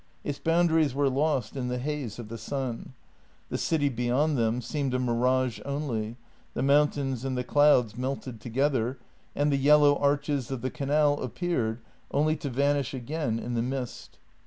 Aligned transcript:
Its 0.23 0.39
bound 0.39 0.71
aries 0.71 0.95
were 0.95 1.11
lost 1.11 1.55
in 1.55 1.67
the 1.67 1.77
haze 1.77 2.17
of 2.17 2.27
the 2.27 2.37
sun. 2.39 2.93
The 3.49 3.57
city 3.59 3.87
beyond 3.87 4.35
them 4.35 4.59
seemed 4.59 4.95
a 4.95 4.99
mirage 4.99 5.59
only, 5.63 6.17
the 6.55 6.63
mountains 6.63 7.23
and 7.23 7.37
the 7.37 7.43
clouds 7.43 7.95
melted 7.95 8.41
to 8.41 8.49
gether, 8.49 8.97
and 9.35 9.51
the 9.51 9.57
yellow 9.57 9.95
arches 9.99 10.49
of 10.49 10.61
the 10.61 10.71
canal 10.71 11.21
appeared, 11.21 11.81
only 12.09 12.35
to 12.37 12.49
vanish 12.49 12.95
again 12.95 13.37
in 13.37 13.53
the 13.53 13.61
mist. 13.61 14.17